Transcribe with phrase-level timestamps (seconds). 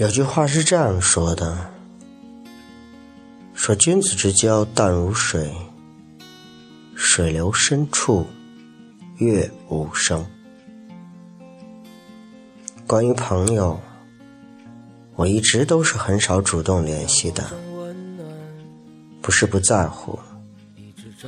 [0.00, 1.70] 有句话是这样说的：
[3.52, 5.52] 说君子之交淡如水，
[6.94, 8.24] 水流深处
[9.18, 10.24] 月无声。
[12.86, 13.78] 关于朋友，
[15.16, 17.50] 我一直都是很少主动联系的，
[19.20, 20.18] 不是不在乎，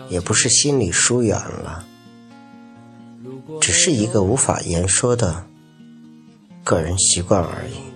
[0.09, 1.85] 也不是心里疏远了，
[3.61, 5.45] 只是一个无法言说的
[6.65, 7.92] 个人习惯而已。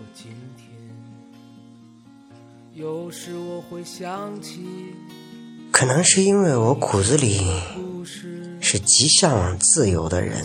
[5.73, 7.41] 可能是因为我骨子里
[8.61, 10.45] 是极向往自由的人，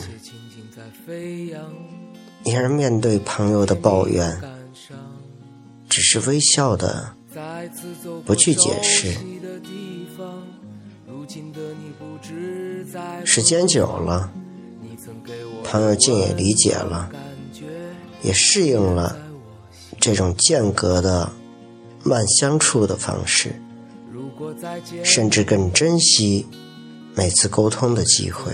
[2.44, 4.42] 因而面对朋友的抱怨，
[5.90, 7.14] 只是微笑的，
[8.26, 9.14] 不去解释。
[13.26, 14.32] 时间久了，
[15.66, 17.12] 朋友竟也理解了，
[18.22, 19.18] 也适应了
[20.00, 21.30] 这种间隔的。
[22.04, 23.54] 慢相处的方式，
[25.04, 26.48] 甚至更珍惜
[27.16, 28.54] 每次沟通的机会。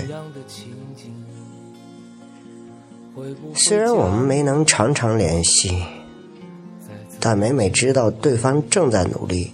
[3.56, 5.81] 虽然我们没能常常联系，
[7.20, 9.52] 但每每知道对方正在努力，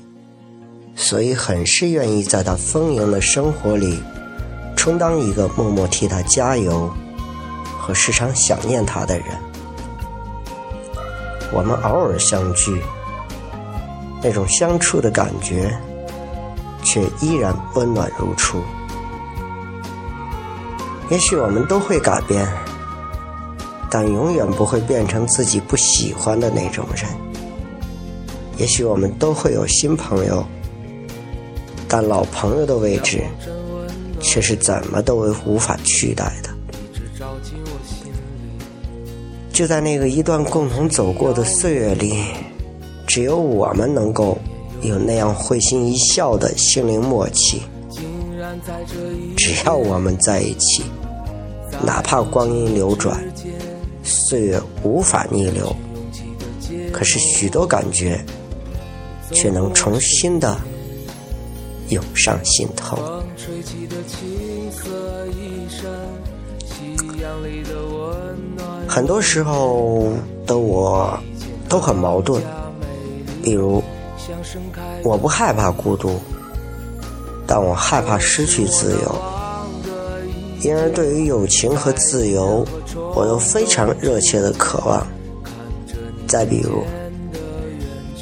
[0.95, 3.99] 所以很是愿意在他丰盈的生活里，
[4.75, 6.91] 充当一个默默替他加油
[7.79, 9.27] 和时常想念他的人。
[11.53, 12.81] 我们偶尔相聚。
[14.23, 15.77] 那种相处的感觉，
[16.81, 18.61] 却依然温暖如初。
[21.09, 22.47] 也许我们都会改变，
[23.91, 27.05] 但永远不会变成自己不喜欢的那种人。
[28.57, 30.43] 也许我们都会有新朋友，
[31.87, 33.23] 但老朋友的位置，
[34.21, 36.49] 却是怎么都无法取代的。
[39.51, 42.23] 就在那个一段共同走过的岁月里。
[43.13, 44.35] 只有我们能够
[44.81, 47.61] 有那样会心一笑的心灵默契。
[49.37, 50.81] 只要我们在一起，
[51.85, 53.23] 哪怕光阴流转，
[54.01, 55.75] 岁月无法逆流，
[56.91, 58.19] 可是许多感觉
[59.31, 60.57] 却能重新的
[61.89, 62.97] 涌上心头。
[68.87, 70.11] 很多时候
[70.47, 71.15] 的我
[71.69, 72.41] 都很矛盾。
[73.43, 73.83] 比如，
[75.03, 76.19] 我不害怕孤独，
[77.45, 79.15] 但我害怕失去自由。
[80.61, 82.65] 因而，对于友情和自由，
[83.13, 85.05] 我都非常热切的渴望。
[86.25, 86.83] 再比如，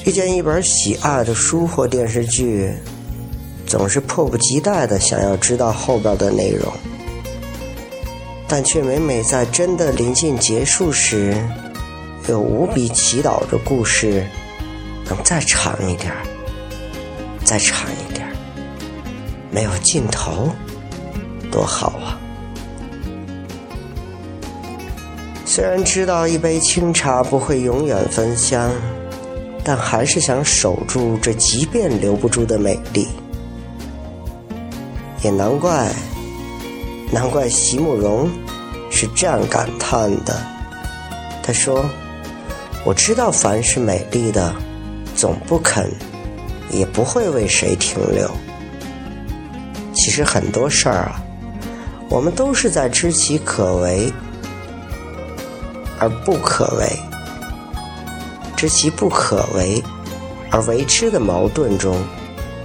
[0.05, 2.73] 遇见一本喜爱的书或电视剧，
[3.67, 6.73] 总是迫不及待的想要知道后边的内容，
[8.47, 11.37] 但却每每在真的临近结束时，
[12.27, 14.25] 又无比祈祷着故事。
[15.11, 16.09] 能再长一点
[17.43, 18.25] 再长一点
[19.51, 20.49] 没有尽头，
[21.51, 22.17] 多好啊！
[25.45, 28.71] 虽然知道一杯清茶不会永远芬香，
[29.65, 33.09] 但还是想守住这即便留不住的美丽。
[35.21, 35.91] 也难怪，
[37.11, 38.29] 难怪席慕容
[38.89, 40.41] 是这样感叹的。
[41.43, 41.83] 他说
[42.85, 44.55] ：“我知道，凡是美丽的。”
[45.15, 45.89] 总不肯，
[46.71, 48.29] 也不会为谁停留。
[49.93, 51.21] 其实很多事儿啊，
[52.09, 54.11] 我们都是在知其可为
[55.99, 56.87] 而不可为，
[58.55, 59.83] 知其不可为
[60.49, 61.95] 而为之的矛盾中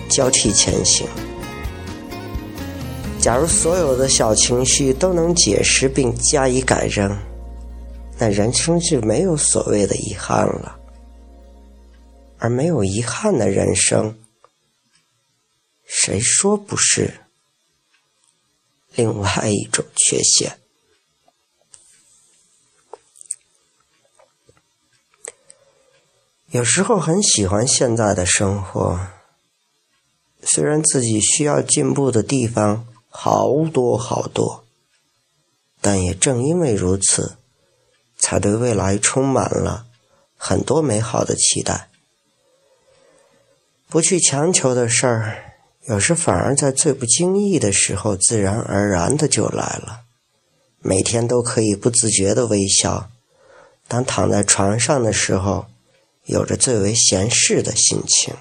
[0.09, 1.07] 交替前行。
[3.21, 7.11] 假如所有的小情绪都能解释并加以改正，
[8.19, 10.77] 那人生就没有所谓的遗憾了。
[12.39, 14.19] 而没有遗憾的人生，
[15.85, 17.21] 谁说不是
[18.95, 20.59] 另外一种缺陷？
[26.51, 29.09] 有时候很喜欢现在的生活，
[30.43, 34.65] 虽然自己需要进步的地方好多好多，
[35.81, 37.37] 但也正因为如此，
[38.17, 39.87] 才对未来充满了
[40.37, 41.91] 很多美好的期待。
[43.97, 45.55] 不去强求的事儿，
[45.87, 50.01] 有时反而在最不经意的时候，自然而然的就来了。
[50.81, 53.09] 每天都可以不自觉的微笑，
[53.89, 55.65] 当躺在床上的时候，
[56.25, 58.35] 有着最为闲适的心情，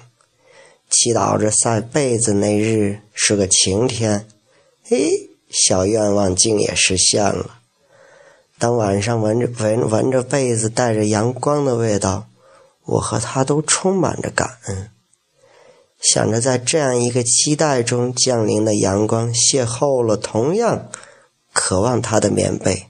[0.90, 4.28] 祈祷着晒被子那日是个晴天。
[4.84, 5.08] 嘿，
[5.48, 7.60] 小愿望竟也实现了。
[8.58, 12.26] 当晚上闻着闻闻着被子带着阳光的味道。
[12.84, 14.90] 我和他都充满着感恩，
[16.00, 20.90] 想着在这样一个期待中降临的阳光，邂逅了同样
[21.52, 22.86] 渴望他的棉被。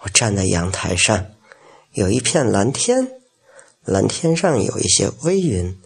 [0.00, 1.26] 我站在阳台上，
[1.92, 3.12] 有一片蓝天，
[3.84, 5.78] 蓝天上有一些微云，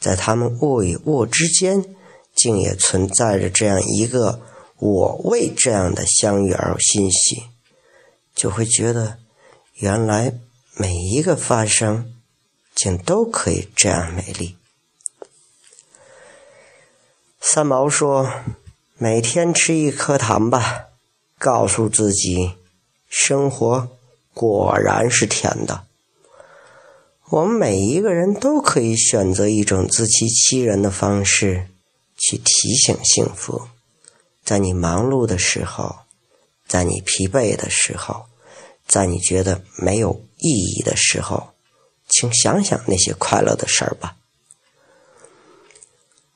[0.00, 1.84] 在它们物与物之间，
[2.34, 4.40] 竟也存在着这样一个
[4.78, 7.44] 我为这样的相遇而欣喜，
[8.34, 9.18] 就会觉得
[9.74, 10.34] 原来
[10.76, 12.14] 每一个发生。
[12.80, 14.54] 竟都可以这样美丽。
[17.40, 18.30] 三毛说
[18.98, 20.86] ：“每天吃一颗糖吧，
[21.38, 22.54] 告诉自己，
[23.08, 23.88] 生活
[24.34, 25.84] 果然是甜的。”
[27.30, 31.68] 我们每一个人都可以选择一种自欺欺人的方式
[32.16, 33.68] 去提醒幸福。
[34.44, 35.96] 在你忙碌的时候，
[36.66, 38.26] 在你疲惫的时候，
[38.86, 41.50] 在你觉得没有意义的时候。
[42.08, 44.16] 请想想那些快乐的事儿吧。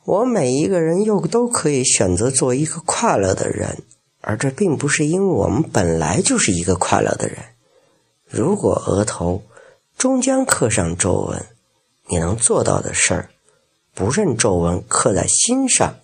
[0.05, 3.83] 我每一个人又都可以选择做一个快乐的人，
[4.21, 7.39] 而这并不是因为我们本来就是一个快乐的人。
[8.27, 9.43] 如果额头
[9.97, 11.47] 终将刻上皱纹，
[12.09, 13.31] 你能做到的事儿，
[13.95, 15.97] 不认皱纹刻在心上。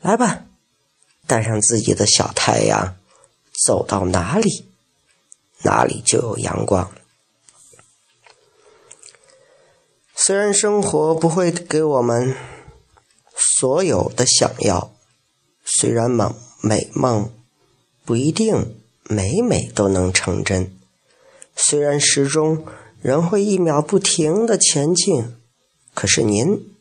[0.00, 0.46] 来吧，
[1.28, 2.96] 带上自己的小太阳，
[3.64, 4.66] 走到哪里，
[5.62, 6.90] 哪里就有阳光。
[10.16, 12.34] 虽然生活不会给我们
[13.62, 14.92] 所有的想要，
[15.64, 17.30] 虽然梦美梦
[18.04, 18.74] 不一定
[19.04, 20.76] 每每都能成真，
[21.54, 22.64] 虽然时钟
[23.00, 25.36] 仍会一秒不停的前进，
[25.94, 26.74] 可是您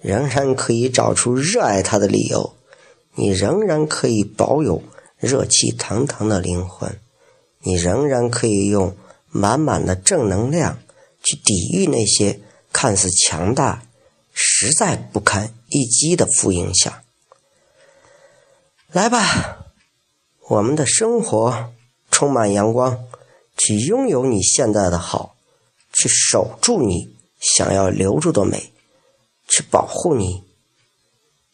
[0.00, 2.54] 仍然可以找出热爱它的理由，
[3.14, 4.82] 你仍然可以保有
[5.18, 6.98] 热气腾腾的灵魂，
[7.62, 8.96] 你仍然可以用
[9.28, 10.78] 满满的正能量
[11.22, 12.40] 去抵御那些。
[12.72, 13.82] 看似强大，
[14.64, 17.02] 实在不堪一击的负影响。
[18.92, 19.72] 来吧，
[20.48, 21.72] 我们的生活
[22.12, 23.04] 充满阳光，
[23.56, 25.34] 去拥有你现在的好，
[25.92, 28.72] 去守住你想要留住的美，
[29.48, 30.44] 去保护你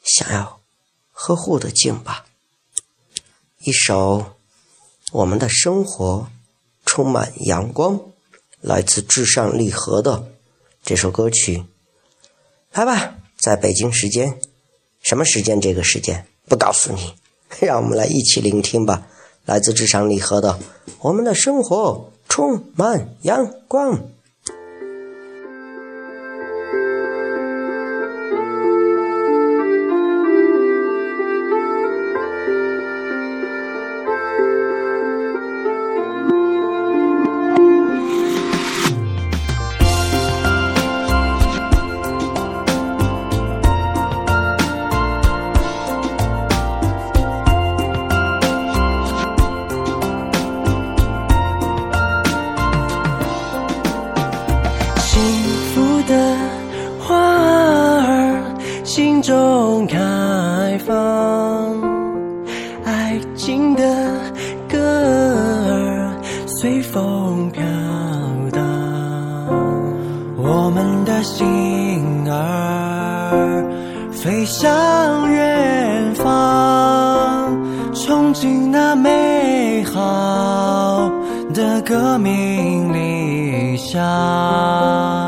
[0.05, 0.61] 想要
[1.11, 2.27] 呵护的静吧。
[3.61, 4.19] 一首
[5.13, 6.29] 《我们的生活
[6.85, 7.99] 充满阳光》，
[8.61, 10.31] 来自至上励合的。
[10.83, 11.65] 这首歌曲，
[12.73, 14.39] 来吧，在北京时间，
[15.03, 15.61] 什么时间？
[15.61, 17.15] 这个时间不告诉你，
[17.61, 19.09] 让我们来一起聆听吧。
[19.45, 20.51] 来自至上礼盒的
[21.01, 23.99] 《我们的生活充满阳光》。
[59.29, 59.99] 中开
[60.87, 61.79] 放
[62.83, 63.83] 爱情的
[64.67, 66.17] 歌儿
[66.47, 67.63] 随风飘
[68.51, 68.65] 荡。
[70.39, 73.67] 我们的心儿
[74.11, 77.55] 飞向远方
[77.93, 81.13] 憧憬那美好
[81.53, 85.28] 的革命理想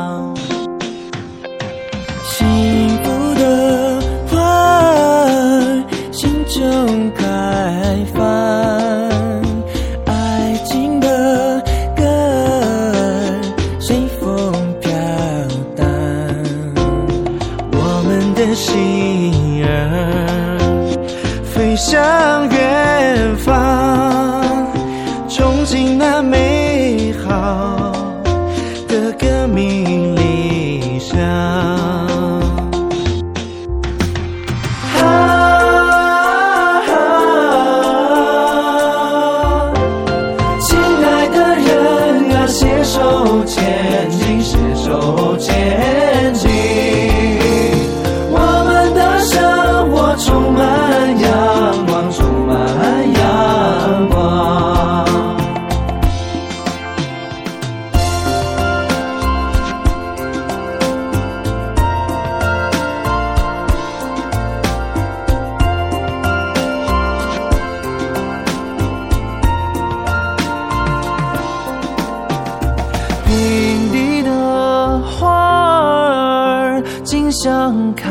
[77.11, 78.09] 景象开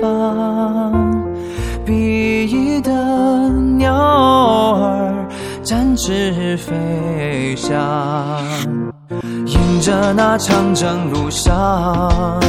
[0.00, 1.22] 放，
[1.84, 2.90] 比翼的
[3.76, 5.28] 鸟儿
[5.62, 7.78] 展翅飞翔，
[9.44, 12.40] 迎着那长征路上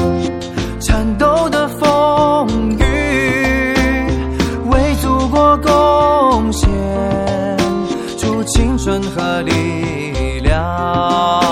[0.79, 2.47] 颤抖的风
[2.79, 3.75] 雨，
[4.71, 6.69] 为祖国贡献
[8.17, 11.48] 出青春和力量。